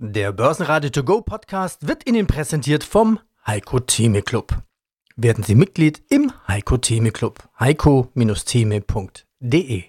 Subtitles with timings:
[0.00, 4.62] Der Börsenradio To Go Podcast wird Ihnen präsentiert vom Heiko Theme Club.
[5.16, 7.42] Werden Sie Mitglied im Heiko Theme Club.
[7.58, 9.82] heiko-theme.de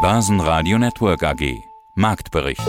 [0.00, 1.52] Börsenradio Network AG
[1.96, 2.62] Marktbericht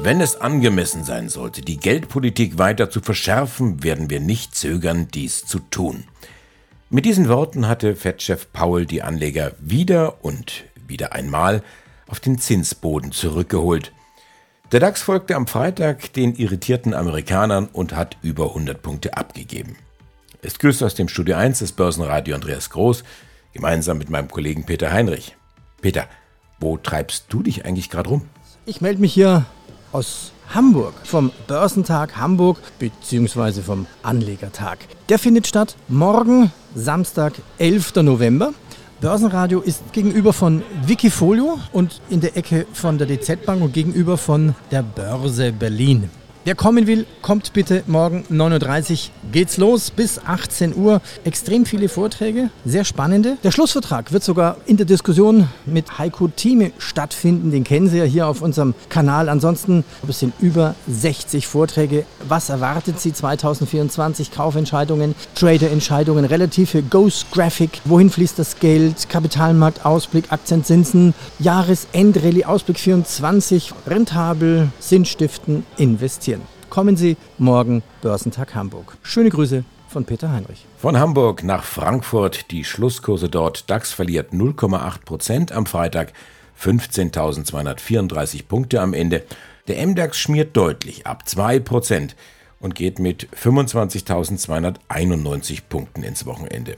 [0.00, 5.44] Wenn es angemessen sein sollte, die Geldpolitik weiter zu verschärfen, werden wir nicht zögern, dies
[5.44, 6.04] zu tun.
[6.90, 11.64] Mit diesen Worten hatte Fed-Chef Powell die Anleger wieder und wieder einmal
[12.08, 13.92] auf den Zinsboden zurückgeholt.
[14.72, 19.76] Der DAX folgte am Freitag den irritierten Amerikanern und hat über 100 Punkte abgegeben.
[20.42, 23.02] Es grüßt aus dem Studio 1 des Börsenradio Andreas Groß,
[23.52, 25.36] gemeinsam mit meinem Kollegen Peter Heinrich.
[25.80, 26.06] Peter,
[26.60, 28.22] wo treibst du dich eigentlich gerade rum?
[28.66, 29.46] Ich melde mich hier
[29.92, 33.62] aus Hamburg, vom Börsentag Hamburg bzw.
[33.62, 34.78] vom Anlegertag.
[35.08, 37.96] Der findet statt morgen, Samstag, 11.
[37.96, 38.52] November.
[39.00, 44.16] Börsenradio ist gegenüber von Wikifolio und in der Ecke von der DZ Bank und gegenüber
[44.16, 46.10] von der Börse Berlin.
[46.48, 48.98] Wer kommen will, kommt bitte morgen 9.30 Uhr.
[49.32, 51.02] Geht's los bis 18 Uhr.
[51.24, 53.36] Extrem viele Vorträge, sehr spannende.
[53.44, 57.50] Der Schlussvertrag wird sogar in der Diskussion mit Heiko Thieme stattfinden.
[57.50, 59.28] Den kennen Sie ja hier auf unserem Kanal.
[59.28, 62.06] Ansonsten es sind über 60 Vorträge.
[62.26, 64.32] Was erwartet Sie 2024?
[64.32, 67.82] Kaufentscheidungen, Traderentscheidungen, relative Ghost Graphic.
[67.84, 69.10] Wohin fließt das Geld?
[69.10, 76.37] Kapitalmarktausblick, Aktienzinsen, Jahresendrallye, Ausblick 24, rentabel, sinnstiften, investieren
[76.70, 78.96] kommen Sie morgen Börsentag Hamburg.
[79.02, 80.66] Schöne Grüße von Peter Heinrich.
[80.78, 83.70] Von Hamburg nach Frankfurt die Schlusskurse dort.
[83.70, 86.12] DAX verliert 0,8 Prozent am Freitag,
[86.60, 89.24] 15.234 Punkte am Ende.
[89.68, 92.16] Der MDAX schmiert deutlich ab 2 Prozent
[92.60, 96.76] und geht mit 25.291 Punkten ins Wochenende.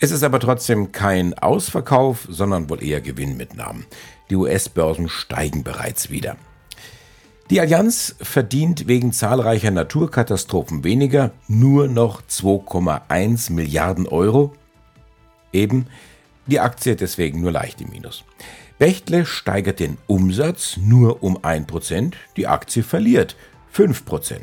[0.00, 3.84] Es ist aber trotzdem kein Ausverkauf, sondern wohl eher Gewinnmitnahmen.
[4.30, 6.36] Die US-Börsen steigen bereits wieder.
[7.50, 14.52] Die Allianz verdient wegen zahlreicher Naturkatastrophen weniger, nur noch 2,1 Milliarden Euro.
[15.50, 15.86] Eben,
[16.46, 18.24] die Aktie deswegen nur leicht im Minus.
[18.78, 23.34] Bechtle steigert den Umsatz nur um 1%, die Aktie verliert
[23.74, 24.40] 5%.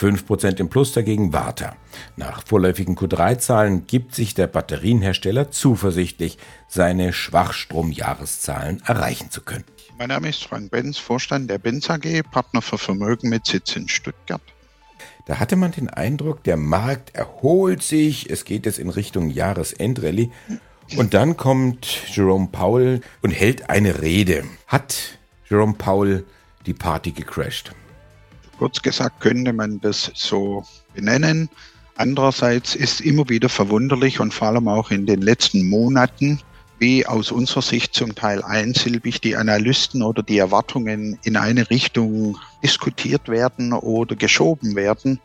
[0.00, 1.76] 5% im Plus dagegen Warta.
[2.16, 9.64] Nach vorläufigen Q3-Zahlen gibt sich der Batterienhersteller zuversichtlich, seine Schwachstromjahreszahlen erreichen zu können.
[9.96, 13.88] Mein Name ist Frank Benz, Vorstand der Benz AG, Partner für Vermögen mit Sitz in
[13.88, 14.42] Stuttgart.
[15.26, 20.30] Da hatte man den Eindruck, der Markt erholt sich, es geht jetzt in Richtung Jahresendrallye.
[20.96, 24.44] Und dann kommt Jerome Powell und hält eine Rede.
[24.66, 25.18] Hat
[25.48, 26.24] Jerome Powell
[26.66, 27.70] die Party gecrashed?
[28.58, 31.48] Kurz gesagt könnte man das so benennen.
[31.94, 36.40] Andererseits ist immer wieder verwunderlich und vor allem auch in den letzten Monaten
[36.78, 42.38] wie aus unserer Sicht zum Teil einsilbig die Analysten oder die Erwartungen in eine Richtung
[42.62, 45.20] diskutiert werden oder geschoben werden.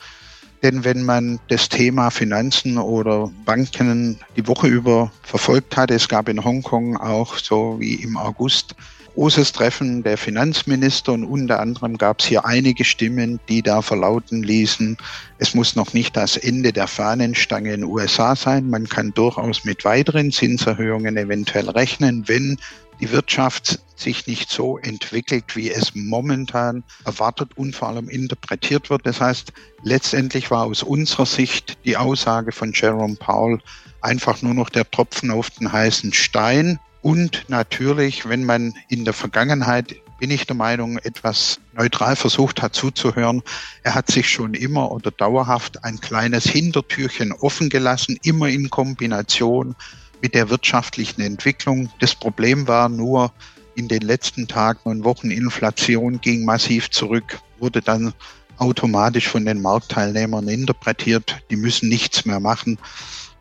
[0.62, 6.28] Denn wenn man das Thema Finanzen oder Banken die Woche über verfolgt hat, es gab
[6.28, 8.76] in Hongkong auch so wie im August
[9.20, 14.44] großes Treffen der Finanzminister und unter anderem gab es hier einige Stimmen, die da verlauten
[14.44, 14.96] ließen,
[15.40, 18.70] es muss noch nicht das Ende der Fahnenstange in den USA sein.
[18.70, 22.58] Man kann durchaus mit weiteren Zinserhöhungen eventuell rechnen, wenn
[23.00, 29.06] die Wirtschaft sich nicht so entwickelt, wie es momentan erwartet und vor allem interpretiert wird.
[29.06, 29.52] Das heißt,
[29.84, 33.60] letztendlich war aus unserer Sicht die Aussage von Jerome Powell
[34.02, 36.80] einfach nur noch der Tropfen auf den heißen Stein.
[37.02, 42.76] Und natürlich, wenn man in der Vergangenheit, bin ich der Meinung, etwas neutral versucht hat
[42.76, 43.42] zuzuhören,
[43.84, 49.76] er hat sich schon immer oder dauerhaft ein kleines Hintertürchen offen gelassen, immer in Kombination
[50.22, 51.90] mit der wirtschaftlichen Entwicklung.
[52.00, 53.32] Das Problem war nur,
[53.76, 58.14] in den letzten Tagen und Wochen Inflation ging massiv zurück, wurde dann
[58.58, 62.78] automatisch von den Marktteilnehmern interpretiert, die müssen nichts mehr machen.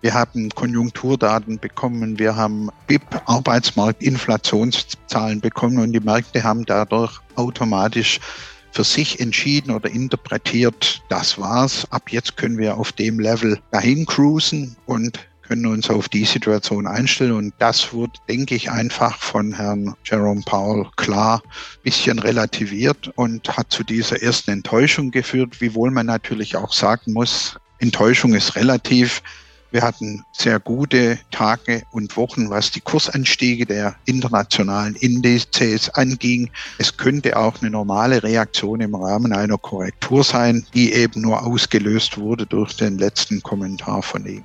[0.00, 8.20] Wir haben Konjunkturdaten bekommen, wir haben BIP, Arbeitsmarktinflationszahlen bekommen und die Märkte haben dadurch automatisch
[8.70, 11.84] für sich entschieden oder interpretiert, das war's.
[11.90, 15.18] Ab jetzt können wir auf dem Level dahin cruisen und
[15.48, 17.32] können uns auf die Situation einstellen.
[17.32, 21.42] Und das wird, denke ich, einfach von Herrn Jerome Powell klar
[21.82, 27.56] bisschen relativiert und hat zu dieser ersten Enttäuschung geführt, wiewohl man natürlich auch sagen muss,
[27.78, 29.22] Enttäuschung ist relativ.
[29.70, 36.50] Wir hatten sehr gute Tage und Wochen, was die Kursanstiege der internationalen Indizes anging.
[36.78, 42.18] Es könnte auch eine normale Reaktion im Rahmen einer Korrektur sein, die eben nur ausgelöst
[42.18, 44.44] wurde durch den letzten Kommentar von ihm.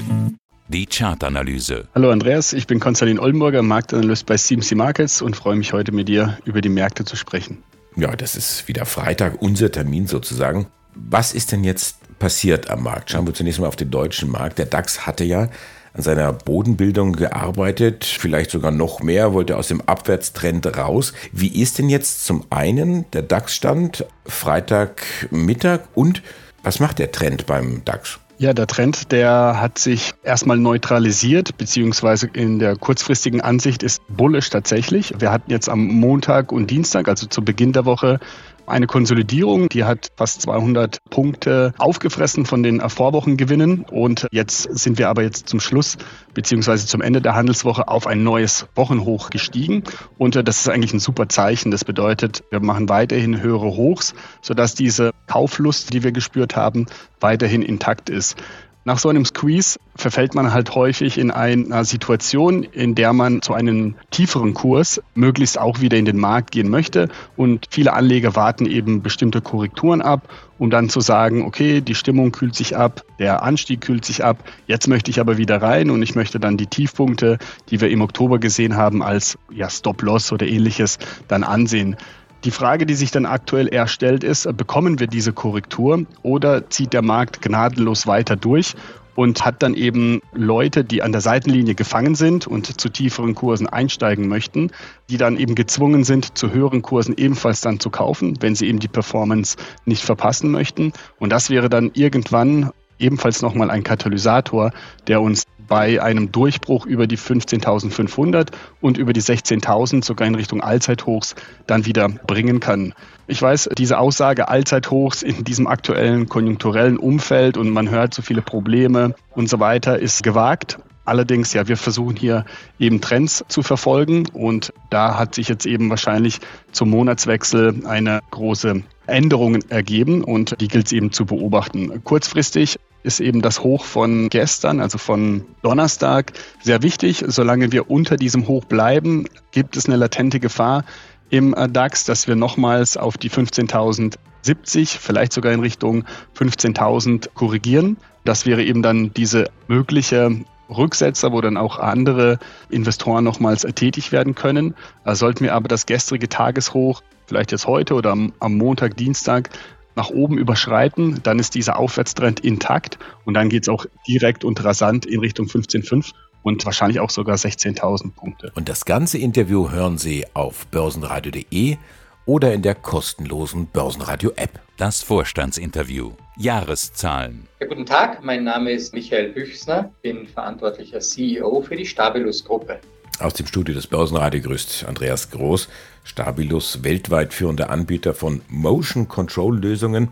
[0.73, 1.89] Die Chartanalyse.
[1.93, 6.07] Hallo Andreas, ich bin Konstantin Oldenburger, Marktanalyst bei CMC Markets und freue mich heute mit
[6.07, 7.61] dir über die Märkte zu sprechen.
[7.97, 10.67] Ja, das ist wieder Freitag, unser Termin sozusagen.
[10.95, 13.11] Was ist denn jetzt passiert am Markt?
[13.11, 14.59] Schauen wir zunächst mal auf den deutschen Markt.
[14.59, 15.49] Der DAX hatte ja
[15.93, 21.11] an seiner Bodenbildung gearbeitet, vielleicht sogar noch mehr, wollte aus dem Abwärtstrend raus.
[21.33, 26.23] Wie ist denn jetzt zum einen der DAX-Stand Freitagmittag und
[26.63, 28.21] was macht der Trend beim DAX?
[28.41, 34.49] Ja, der Trend, der hat sich erstmal neutralisiert, beziehungsweise in der kurzfristigen Ansicht ist bullisch
[34.49, 35.13] tatsächlich.
[35.19, 38.19] Wir hatten jetzt am Montag und Dienstag, also zu Beginn der Woche,
[38.67, 45.09] eine Konsolidierung, die hat fast 200 Punkte aufgefressen von den Vorwochengewinnen und jetzt sind wir
[45.09, 45.97] aber jetzt zum Schluss
[46.33, 49.83] beziehungsweise zum Ende der Handelswoche auf ein neues Wochenhoch gestiegen
[50.17, 51.71] und äh, das ist eigentlich ein super Zeichen.
[51.71, 56.85] Das bedeutet, wir machen weiterhin höhere Hochs, sodass diese Kauflust, die wir gespürt haben,
[57.19, 58.35] weiterhin intakt ist.
[58.83, 63.53] Nach so einem Squeeze verfällt man halt häufig in einer Situation, in der man zu
[63.53, 67.07] einem tieferen Kurs möglichst auch wieder in den Markt gehen möchte.
[67.37, 72.31] Und viele Anleger warten eben bestimmte Korrekturen ab, um dann zu sagen, okay, die Stimmung
[72.31, 76.01] kühlt sich ab, der Anstieg kühlt sich ab, jetzt möchte ich aber wieder rein und
[76.01, 77.37] ich möchte dann die Tiefpunkte,
[77.69, 81.97] die wir im Oktober gesehen haben, als ja, Stop-Loss oder ähnliches dann ansehen.
[82.43, 86.91] Die Frage, die sich dann aktuell eher stellt, ist, bekommen wir diese Korrektur oder zieht
[86.91, 88.73] der Markt gnadenlos weiter durch
[89.15, 93.67] und hat dann eben Leute, die an der Seitenlinie gefangen sind und zu tieferen Kursen
[93.67, 94.71] einsteigen möchten,
[95.09, 98.79] die dann eben gezwungen sind, zu höheren Kursen ebenfalls dann zu kaufen, wenn sie eben
[98.79, 100.93] die Performance nicht verpassen möchten.
[101.19, 102.71] Und das wäre dann irgendwann
[103.01, 104.71] ebenfalls nochmal ein Katalysator,
[105.07, 108.49] der uns bei einem Durchbruch über die 15.500
[108.81, 112.93] und über die 16.000 sogar in Richtung Allzeithochs dann wieder bringen kann.
[113.27, 118.41] Ich weiß, diese Aussage Allzeithochs in diesem aktuellen konjunkturellen Umfeld und man hört so viele
[118.41, 120.77] Probleme und so weiter ist gewagt.
[121.05, 122.45] Allerdings, ja, wir versuchen hier
[122.77, 126.39] eben Trends zu verfolgen und da hat sich jetzt eben wahrscheinlich
[126.73, 132.03] zum Monatswechsel eine große Änderung ergeben und die gilt es eben zu beobachten.
[132.03, 137.23] Kurzfristig ist eben das Hoch von gestern, also von Donnerstag, sehr wichtig.
[137.27, 140.83] Solange wir unter diesem Hoch bleiben, gibt es eine latente Gefahr
[141.29, 146.03] im äh, DAX, dass wir nochmals auf die 15.070, vielleicht sogar in Richtung
[146.37, 147.97] 15.000 korrigieren.
[148.23, 152.37] Das wäre eben dann diese mögliche Rücksetzer, wo dann auch andere
[152.69, 154.75] Investoren nochmals äh, tätig werden können.
[155.05, 159.49] Sollten wir aber das gestrige Tageshoch, vielleicht jetzt heute oder am Montag, Dienstag,
[159.95, 164.63] nach oben überschreiten, dann ist dieser Aufwärtstrend intakt und dann geht es auch direkt und
[164.63, 166.11] rasant in Richtung 15,5
[166.43, 168.51] und wahrscheinlich auch sogar 16.000 Punkte.
[168.55, 171.77] Und das ganze Interview hören Sie auf börsenradio.de
[172.25, 174.59] oder in der kostenlosen Börsenradio-App.
[174.77, 176.11] Das Vorstandsinterview.
[176.37, 177.47] Jahreszahlen.
[177.59, 182.79] Ja, guten Tag, mein Name ist Michael Büchsner, bin verantwortlicher CEO für die Stabilus-Gruppe.
[183.21, 185.69] Aus dem Studio des Börsenradio grüßt Andreas Groß.
[186.03, 190.09] Stabilus, weltweit führender Anbieter von Motion Control Lösungen.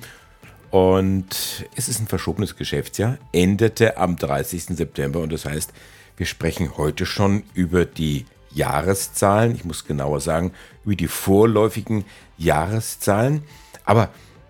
[0.69, 4.65] Und es ist ein verschobenes Geschäftsjahr, endete am 30.
[4.77, 5.73] September und das heißt,
[6.17, 10.51] wir sprechen heute schon über die Jahreszahlen, ich muss genauer sagen,
[10.85, 12.05] über die vorläufigen
[12.37, 13.41] Jahreszahlen.
[13.85, 14.09] Aber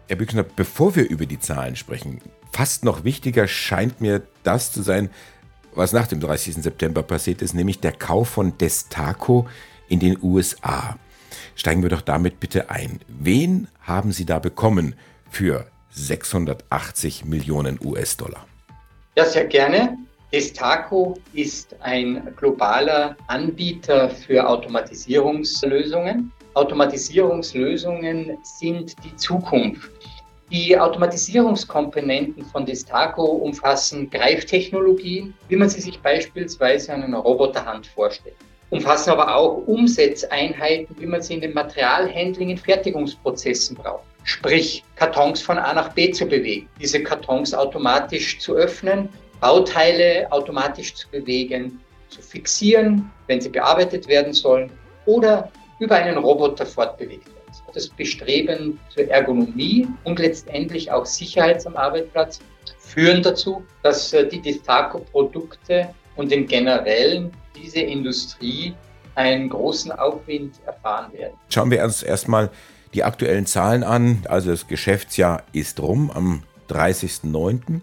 [0.09, 2.19] Herr Büchner, bevor wir über die Zahlen sprechen,
[2.51, 5.09] fast noch wichtiger scheint mir das zu sein,
[5.79, 6.55] was nach dem 30.
[6.55, 9.47] September passiert ist, nämlich der Kauf von Destaco
[9.87, 10.99] in den USA.
[11.55, 12.99] Steigen wir doch damit bitte ein.
[13.07, 14.95] Wen haben Sie da bekommen
[15.31, 18.45] für 680 Millionen US-Dollar?
[19.15, 19.97] Ja, sehr gerne.
[20.33, 26.31] Destaco ist ein globaler Anbieter für Automatisierungslösungen.
[26.55, 29.89] Automatisierungslösungen sind die Zukunft.
[30.51, 38.35] Die Automatisierungskomponenten von Destaco umfassen Greiftechnologien, wie man sie sich beispielsweise an einer Roboterhand vorstellt
[38.69, 44.03] umfassen aber auch Umsetzeinheiten, wie man sie in den Materialhandling in Fertigungsprozessen braucht.
[44.23, 50.93] Sprich, Kartons von A nach B zu bewegen, diese Kartons automatisch zu öffnen, Bauteile automatisch
[50.93, 51.79] zu bewegen,
[52.09, 54.71] zu fixieren, wenn sie bearbeitet werden sollen
[55.05, 57.38] oder über einen Roboter fortbewegt werden.
[57.73, 62.39] Das Bestreben zur Ergonomie und letztendlich auch Sicherheit am Arbeitsplatz
[62.79, 68.73] führen dazu, dass äh, die Destaco-Produkte und im Generellen diese Industrie
[69.15, 71.33] einen großen Aufwind erfahren werden.
[71.49, 72.49] Schauen wir uns erstmal
[72.93, 74.23] die aktuellen Zahlen an.
[74.27, 77.81] Also das Geschäftsjahr ist rum am 30.09.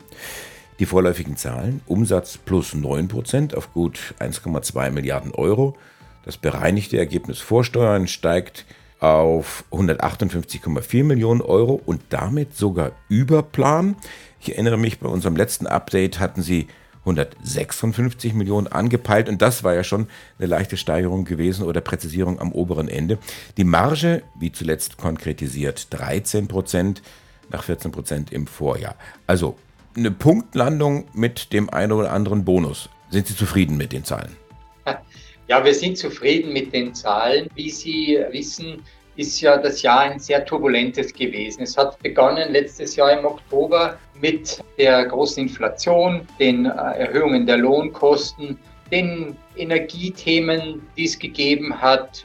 [0.79, 5.77] Die vorläufigen Zahlen, Umsatz plus 9% auf gut 1,2 Milliarden Euro.
[6.25, 8.67] Das bereinigte Ergebnis vor Steuern steigt
[9.01, 13.97] auf 158,4 Millionen Euro und damit sogar über Plan.
[14.41, 16.69] Ich erinnere mich, bei unserem letzten Update hatten sie
[17.01, 22.53] 156 Millionen angepeilt und das war ja schon eine leichte Steigerung gewesen oder Präzisierung am
[22.53, 23.19] oberen Ende.
[23.57, 27.03] Die Marge, wie zuletzt konkretisiert, 13 Prozent
[27.49, 28.97] nach 14 Prozent im Vorjahr.
[29.27, 29.57] Also
[29.97, 32.89] eine Punktlandung mit dem einen oder anderen Bonus.
[33.11, 34.37] Sind Sie zufrieden mit den Zahlen?
[35.49, 37.49] Ja, wir sind zufrieden mit den Zahlen.
[37.55, 38.83] Wie Sie wissen,
[39.15, 41.63] ist ja das Jahr ein sehr turbulentes gewesen.
[41.63, 47.59] Es hat begonnen letztes Jahr im Oktober mit der großen Inflation, den äh, Erhöhungen der
[47.59, 48.59] Lohnkosten,
[48.91, 52.25] den Energiethemen, die es gegeben hat,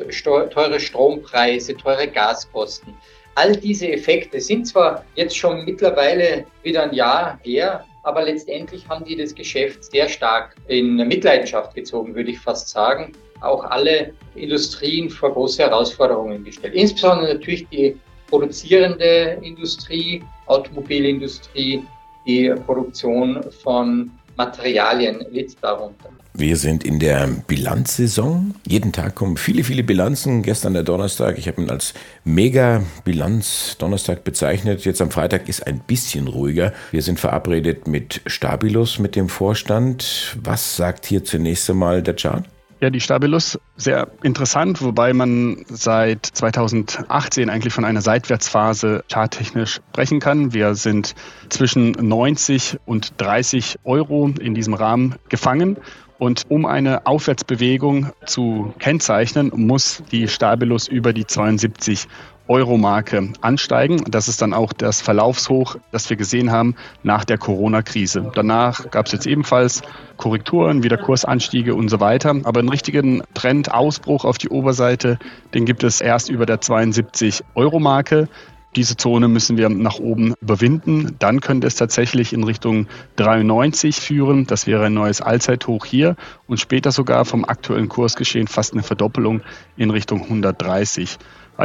[0.51, 2.93] teure Strompreise, teure Gaskosten.
[3.35, 9.05] All diese Effekte sind zwar jetzt schon mittlerweile wieder ein Jahr her, aber letztendlich haben
[9.05, 13.13] die das Geschäft sehr stark in Mitleidenschaft gezogen, würde ich fast sagen.
[13.41, 16.73] Auch alle Industrien vor große Herausforderungen gestellt.
[16.75, 21.83] Insbesondere natürlich die produzierende Industrie, Automobilindustrie,
[22.25, 24.11] die Produktion von
[24.45, 26.09] Materialien litt darunter.
[26.33, 28.55] Wir sind in der Bilanzsaison.
[28.65, 30.41] Jeden Tag kommen viele, viele Bilanzen.
[30.41, 31.93] Gestern der Donnerstag, ich habe ihn als
[32.23, 34.83] Mega-Bilanz-Donnerstag bezeichnet.
[34.85, 36.73] Jetzt am Freitag ist ein bisschen ruhiger.
[36.89, 40.37] Wir sind verabredet mit Stabilus, mit dem Vorstand.
[40.41, 42.45] Was sagt hier zunächst einmal der Chart?
[42.81, 50.19] Ja, die Stabilus, sehr interessant, wobei man seit 2018 eigentlich von einer Seitwärtsphase charttechnisch sprechen
[50.19, 50.51] kann.
[50.51, 51.13] Wir sind
[51.49, 55.77] zwischen 90 und 30 Euro in diesem Rahmen gefangen.
[56.17, 62.07] Und um eine Aufwärtsbewegung zu kennzeichnen, muss die Stabilus über die 72
[62.51, 64.03] Euro-Marke ansteigen.
[64.09, 68.29] Das ist dann auch das Verlaufshoch, das wir gesehen haben nach der Corona-Krise.
[68.35, 69.81] Danach gab es jetzt ebenfalls
[70.17, 72.35] Korrekturen, wieder Kursanstiege und so weiter.
[72.43, 75.17] Aber einen richtigen Trendausbruch auf die Oberseite,
[75.53, 78.27] den gibt es erst über der 72 Euro-Marke.
[78.75, 81.15] Diese Zone müssen wir nach oben überwinden.
[81.19, 84.45] Dann könnte es tatsächlich in Richtung 93 führen.
[84.45, 86.15] Das wäre ein neues Allzeithoch hier
[86.47, 89.41] und später sogar vom aktuellen Kursgeschehen fast eine Verdoppelung
[89.75, 91.17] in Richtung 130.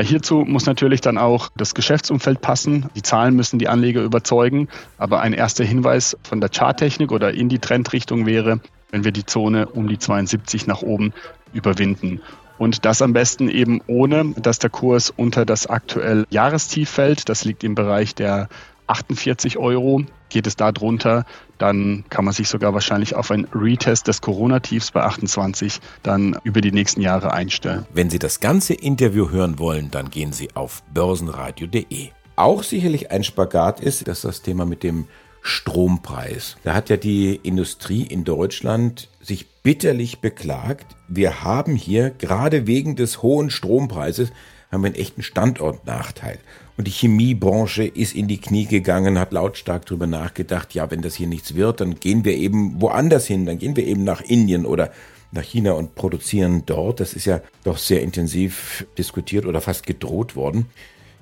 [0.02, 2.86] Hierzu muss natürlich dann auch das Geschäftsumfeld passen.
[2.94, 4.68] Die Zahlen müssen die Anleger überzeugen.
[4.98, 8.60] Aber ein erster Hinweis von der Charttechnik oder in die Trendrichtung wäre,
[8.90, 11.12] wenn wir die Zone um die 72 nach oben
[11.52, 12.20] überwinden.
[12.58, 17.28] Und das am besten eben ohne, dass der Kurs unter das aktuell Jahrestief fällt.
[17.28, 18.48] Das liegt im Bereich der
[18.86, 20.04] 48 Euro.
[20.28, 21.25] Geht es da drunter,
[21.59, 26.61] dann kann man sich sogar wahrscheinlich auf ein Retest des Corona-Tiefs bei 28 dann über
[26.61, 27.87] die nächsten Jahre einstellen.
[27.92, 32.09] Wenn Sie das ganze Interview hören wollen, dann gehen Sie auf börsenradio.de.
[32.37, 35.06] Auch sicherlich ein Spagat ist, dass das Thema mit dem
[35.40, 36.56] Strompreis.
[36.64, 40.97] Da hat ja die Industrie in Deutschland sich bitterlich beklagt.
[41.09, 44.33] Wir haben hier gerade wegen des hohen Strompreises
[44.73, 46.38] haben wir einen echten Standortnachteil.
[46.76, 51.14] Und die Chemiebranche ist in die Knie gegangen, hat lautstark darüber nachgedacht, ja, wenn das
[51.14, 54.66] hier nichts wird, dann gehen wir eben woanders hin, dann gehen wir eben nach Indien
[54.66, 54.92] oder
[55.33, 57.00] nach China und produzieren dort.
[57.00, 60.66] Das ist ja doch sehr intensiv diskutiert oder fast gedroht worden.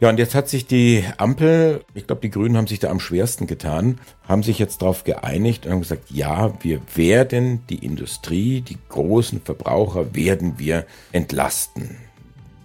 [0.00, 2.99] Ja, und jetzt hat sich die Ampel, ich glaube, die Grünen haben sich da am
[2.99, 8.61] schwersten getan, haben sich jetzt darauf geeinigt und haben gesagt, ja, wir werden die Industrie,
[8.61, 11.96] die großen Verbraucher werden wir entlasten.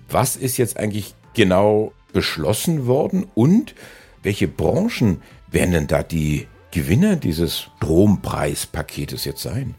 [0.09, 3.75] Was ist jetzt eigentlich genau beschlossen worden und
[4.23, 9.75] welche Branchen werden denn da die Gewinner dieses Strompreispaketes jetzt sein?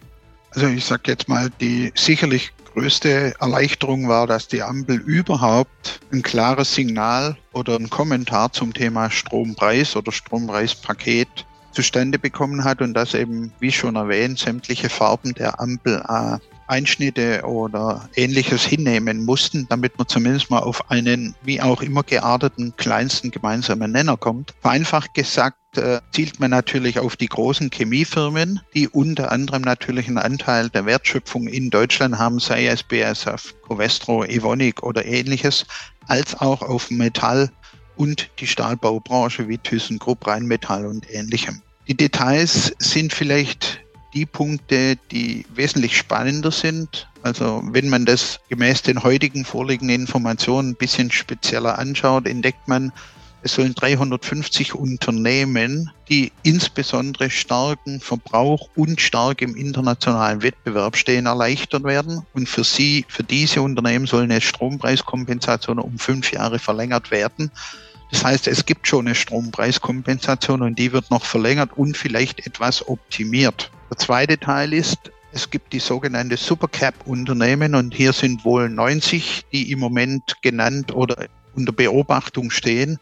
[0.53, 6.23] Also ich sage jetzt mal, die sicherlich größte Erleichterung war, dass die Ampel überhaupt ein
[6.23, 11.29] klares Signal oder ein Kommentar zum Thema Strompreis oder Strompreispaket
[11.73, 16.39] zustande bekommen hat und dass eben, wie schon erwähnt, sämtliche Farben der Ampel äh,
[16.71, 22.75] Einschnitte oder ähnliches hinnehmen mussten, damit man zumindest mal auf einen wie auch immer gearteten
[22.77, 24.55] kleinsten gemeinsamen Nenner kommt.
[24.61, 30.19] Vereinfacht gesagt äh, zielt man natürlich auf die großen Chemiefirmen, die unter anderem natürlich einen
[30.19, 35.67] Anteil der Wertschöpfung in Deutschland haben, sei es BASF, Covestro, Evonik oder ähnliches,
[36.07, 37.51] als auch auf Metall
[37.97, 41.63] und die Stahlbaubranche wie ThyssenKrupp, Rheinmetall und ähnlichem.
[41.87, 43.81] Die Details sind vielleicht
[44.15, 47.09] die Punkte, die wesentlich spannender sind.
[47.23, 52.93] Also wenn man das gemäß den heutigen vorliegenden Informationen ein bisschen spezieller anschaut, entdeckt man,
[53.43, 61.85] Es sollen 350 Unternehmen, die insbesondere starken Verbrauch und stark im internationalen Wettbewerb stehen, erleichtert
[61.85, 62.27] werden.
[62.35, 67.51] Und für sie, für diese Unternehmen soll eine Strompreiskompensation um fünf Jahre verlängert werden.
[68.11, 72.87] Das heißt, es gibt schon eine Strompreiskompensation und die wird noch verlängert und vielleicht etwas
[72.89, 73.71] optimiert.
[73.91, 79.71] Der zweite Teil ist, es gibt die sogenannte Supercap-Unternehmen und hier sind wohl 90, die
[79.73, 82.99] im Moment genannt oder unter Beobachtung stehen.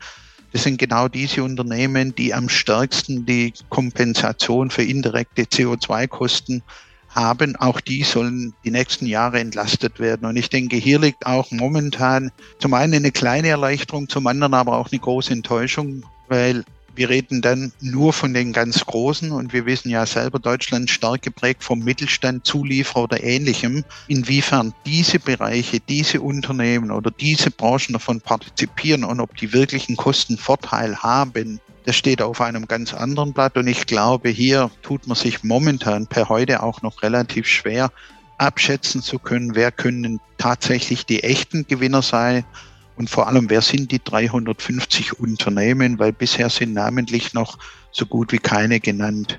[0.52, 6.62] Das sind genau diese Unternehmen, die am stärksten die Kompensation für indirekte CO2-Kosten
[7.11, 7.57] haben.
[7.57, 10.26] Auch die sollen die nächsten Jahre entlastet werden.
[10.26, 14.78] Und ich denke, hier liegt auch momentan zum einen eine kleine Erleichterung, zum anderen aber
[14.78, 16.64] auch eine große Enttäuschung, weil
[16.99, 21.23] wir reden dann nur von den ganz Großen und wir wissen ja selber, Deutschland stark
[21.23, 23.85] geprägt vom Mittelstand, Zulieferer oder ähnlichem.
[24.09, 30.97] Inwiefern diese Bereiche, diese Unternehmen oder diese Branchen davon partizipieren und ob die wirklichen Kostenvorteil
[30.97, 35.45] haben, das steht auf einem ganz anderen Blatt und ich glaube, hier tut man sich
[35.45, 37.93] momentan per heute auch noch relativ schwer
[38.38, 42.45] abschätzen zu können, wer können tatsächlich die echten Gewinner sein
[42.99, 46.00] und vor allem, wer sind die 350 Unternehmen?
[46.00, 47.57] Weil bisher sind namentlich noch
[47.93, 49.38] so gut wie keine genannt.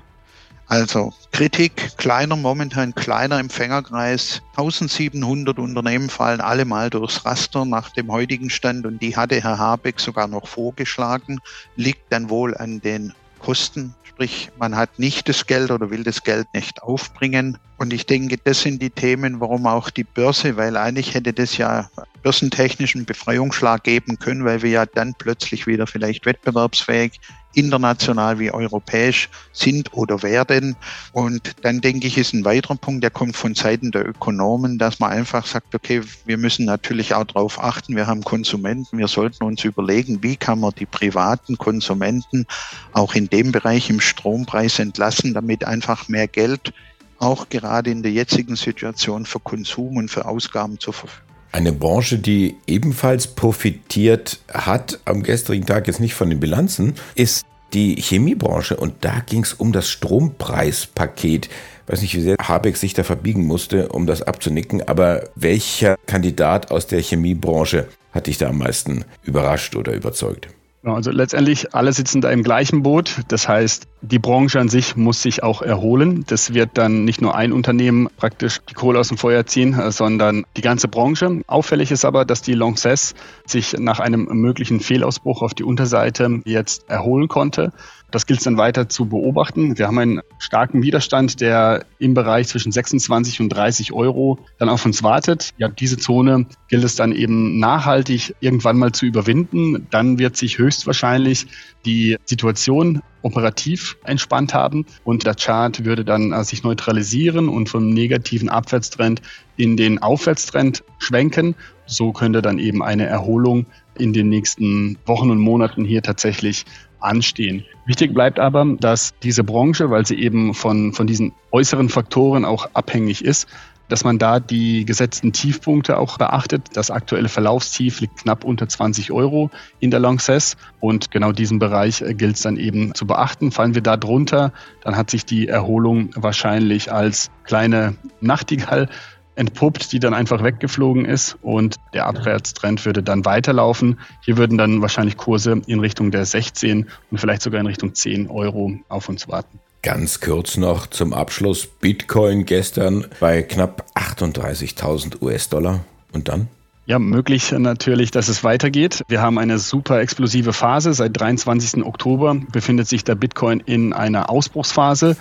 [0.66, 4.40] Also Kritik, kleiner, momentan kleiner Empfängerkreis.
[4.56, 9.58] 1700 Unternehmen fallen alle mal durchs Raster nach dem heutigen Stand und die hatte Herr
[9.58, 11.38] Habeck sogar noch vorgeschlagen.
[11.76, 16.22] Liegt dann wohl an den Kosten, sprich man hat nicht das Geld oder will das
[16.22, 17.58] Geld nicht aufbringen.
[17.76, 21.58] Und ich denke, das sind die Themen, warum auch die Börse, weil eigentlich hätte das
[21.58, 21.90] ja
[22.22, 27.20] börsentechnischen Befreiungsschlag geben können, weil wir ja dann plötzlich wieder vielleicht wettbewerbsfähig
[27.54, 30.76] international wie europäisch sind oder werden.
[31.12, 35.00] Und dann denke ich, ist ein weiterer Punkt, der kommt von Seiten der Ökonomen, dass
[35.00, 39.44] man einfach sagt, okay, wir müssen natürlich auch darauf achten, wir haben Konsumenten, wir sollten
[39.44, 42.46] uns überlegen, wie kann man die privaten Konsumenten
[42.92, 46.72] auch in dem Bereich im Strompreis entlassen, damit einfach mehr Geld
[47.18, 52.18] auch gerade in der jetzigen Situation für Konsum und für Ausgaben zur Verfügung eine Branche,
[52.18, 58.76] die ebenfalls profitiert hat, am gestrigen Tag jetzt nicht von den Bilanzen, ist die Chemiebranche.
[58.76, 61.46] Und da ging es um das Strompreispaket.
[61.46, 65.96] Ich weiß nicht, wie sehr Habeck sich da verbiegen musste, um das abzunicken, aber welcher
[66.06, 70.48] Kandidat aus der Chemiebranche hat dich da am meisten überrascht oder überzeugt?
[70.82, 73.20] Also letztendlich alle sitzen da im gleichen Boot.
[73.28, 76.24] Das heißt, die Branche an sich muss sich auch erholen.
[76.26, 80.46] Das wird dann nicht nur ein Unternehmen praktisch die Kohle aus dem Feuer ziehen, sondern
[80.56, 81.42] die ganze Branche.
[81.46, 83.14] Auffällig ist aber, dass die Lanxess
[83.46, 87.72] sich nach einem möglichen Fehlausbruch auf die Unterseite jetzt erholen konnte.
[88.10, 89.78] Das gilt es dann weiter zu beobachten.
[89.78, 94.84] Wir haben einen starken Widerstand, der im Bereich zwischen 26 und 30 Euro dann auf
[94.84, 95.50] uns wartet.
[95.58, 99.86] Ja, diese Zone gilt es dann eben nachhaltig irgendwann mal zu überwinden.
[99.90, 101.46] Dann wird sich höchstwahrscheinlich
[101.84, 107.90] die Situation operativ entspannt haben und der Chart würde dann äh, sich neutralisieren und vom
[107.90, 109.20] negativen Abwärtstrend
[109.56, 111.56] in den Aufwärtstrend schwenken.
[111.86, 113.66] So könnte dann eben eine Erholung
[113.98, 116.64] in den nächsten Wochen und Monaten hier tatsächlich
[117.00, 117.64] anstehen.
[117.86, 122.68] Wichtig bleibt aber, dass diese Branche, weil sie eben von, von diesen äußeren Faktoren auch
[122.74, 123.48] abhängig ist,
[123.90, 126.68] dass man da die gesetzten Tiefpunkte auch beachtet.
[126.74, 129.50] Das aktuelle Verlaufstief liegt knapp unter 20 Euro
[129.80, 133.50] in der Longcess und genau diesen Bereich gilt es dann eben zu beachten.
[133.52, 138.88] Fallen wir da drunter, dann hat sich die Erholung wahrscheinlich als kleine Nachtigall
[139.34, 143.98] entpuppt, die dann einfach weggeflogen ist und der Abwärtstrend würde dann weiterlaufen.
[144.22, 148.28] Hier würden dann wahrscheinlich Kurse in Richtung der 16 und vielleicht sogar in Richtung 10
[148.28, 149.58] Euro auf uns warten.
[149.82, 151.66] Ganz kurz noch zum Abschluss.
[151.66, 155.84] Bitcoin gestern bei knapp 38.000 US-Dollar.
[156.12, 156.48] Und dann?
[156.84, 159.02] Ja, möglich natürlich, dass es weitergeht.
[159.08, 160.92] Wir haben eine super explosive Phase.
[160.92, 161.84] Seit 23.
[161.84, 165.16] Oktober befindet sich der Bitcoin in einer Ausbruchsphase.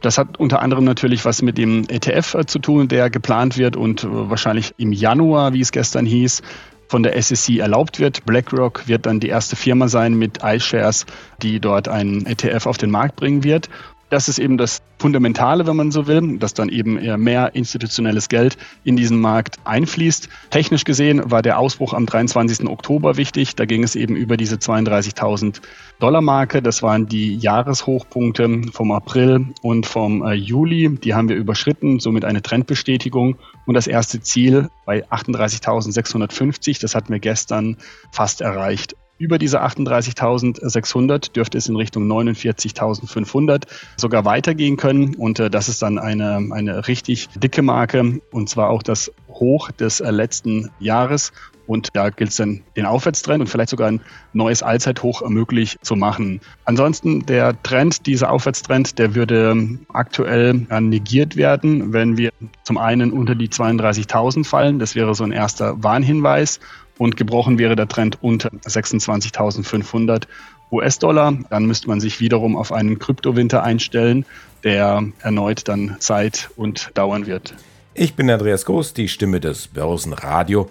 [0.00, 3.74] Das hat unter anderem natürlich was mit dem ETF äh, zu tun, der geplant wird
[3.74, 6.42] und äh, wahrscheinlich im Januar, wie es gestern hieß,
[6.88, 8.26] von der SEC erlaubt wird.
[8.26, 11.06] BlackRock wird dann die erste Firma sein mit iShares,
[11.42, 13.70] die dort einen ETF auf den Markt bringen wird.
[14.14, 18.28] Das ist eben das Fundamentale, wenn man so will, dass dann eben eher mehr institutionelles
[18.28, 20.28] Geld in diesen Markt einfließt.
[20.50, 22.68] Technisch gesehen war der Ausbruch am 23.
[22.68, 23.56] Oktober wichtig.
[23.56, 25.62] Da ging es eben über diese 32.000
[25.98, 26.62] Dollar Marke.
[26.62, 30.96] Das waren die Jahreshochpunkte vom April und vom äh, Juli.
[30.96, 33.34] Die haben wir überschritten, somit eine Trendbestätigung.
[33.66, 37.78] Und das erste Ziel bei 38.650, das hatten wir gestern
[38.12, 38.94] fast erreicht.
[39.16, 43.62] Über diese 38.600 dürfte es in Richtung 49.500
[43.96, 45.14] sogar weitergehen können.
[45.14, 49.70] Und äh, das ist dann eine, eine richtig dicke Marke und zwar auch das Hoch
[49.70, 51.32] des äh, letzten Jahres.
[51.66, 54.00] Und da gilt es dann, den Aufwärtstrend und vielleicht sogar ein
[54.32, 56.40] neues Allzeithoch möglich zu machen.
[56.64, 62.32] Ansonsten der Trend, dieser Aufwärtstrend, der würde aktuell negiert werden, wenn wir
[62.64, 64.78] zum einen unter die 32.000 fallen.
[64.78, 66.60] Das wäre so ein erster Warnhinweis.
[66.98, 70.24] Und gebrochen wäre der Trend unter 26.500
[70.70, 71.36] US-Dollar.
[71.50, 74.24] Dann müsste man sich wiederum auf einen Kryptowinter einstellen,
[74.62, 77.54] der erneut dann Zeit und dauern wird.
[77.94, 80.70] Ich bin Andreas Groß, die Stimme des Börsenradio.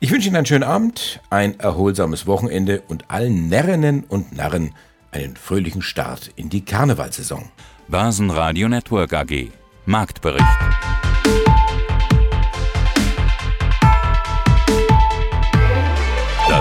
[0.00, 4.74] Ich wünsche Ihnen einen schönen Abend, ein erholsames Wochenende und allen Närrinnen und Narren
[5.10, 7.50] einen fröhlichen Start in die Karnevalsaison.
[7.88, 9.50] Börsenradio Network AG
[9.86, 10.44] Marktbericht.